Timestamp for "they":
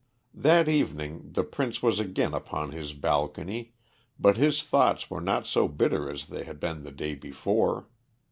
6.25-6.43